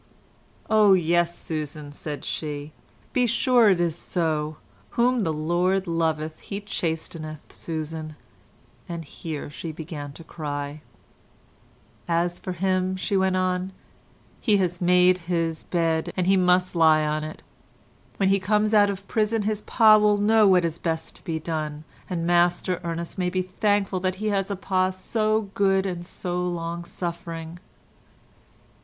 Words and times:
"'Oh 0.67 0.93
yes, 0.93 1.37
Susan,' 1.37 1.91
said 1.91 2.25
she, 2.25 2.73
'be 3.13 3.27
sure 3.27 3.69
it 3.69 3.79
is 3.79 3.95
so. 3.95 4.57
Whom 4.97 5.19
the 5.19 5.31
Lord 5.31 5.85
loveth 5.85 6.39
he 6.39 6.59
chasteneth, 6.59 7.53
Susan,' 7.53 8.15
and 8.89 9.05
here 9.05 9.51
she 9.51 9.71
began 9.71 10.11
to 10.13 10.23
cry 10.23 10.69
again. 10.69 10.81
'As 12.07 12.39
for 12.39 12.53
him,' 12.53 12.95
she 12.95 13.15
went 13.15 13.37
on, 13.37 13.73
'he 14.39 14.57
has 14.57 14.81
made 14.81 15.19
his 15.29 15.61
bed, 15.61 16.11
and 16.17 16.25
he 16.25 16.35
must 16.35 16.75
lie 16.75 17.05
on 17.05 17.23
it; 17.23 17.43
when 18.17 18.29
he 18.29 18.39
comes 18.39 18.73
out 18.73 18.89
of 18.89 19.07
prison 19.07 19.43
his 19.43 19.61
pa 19.61 19.97
will 19.99 20.17
know 20.17 20.47
what 20.47 20.65
is 20.65 20.79
best 20.79 21.15
to 21.17 21.23
be 21.23 21.37
done, 21.37 21.83
and 22.09 22.25
Master 22.25 22.81
Ernest 22.83 23.19
may 23.19 23.29
be 23.29 23.43
thankful 23.43 23.99
that 23.99 24.15
he 24.15 24.29
has 24.29 24.49
a 24.49 24.55
pa 24.55 24.89
so 24.89 25.51
good 25.53 25.85
and 25.85 26.03
so 26.07 26.41
long 26.43 26.85
suffering. 26.85 27.59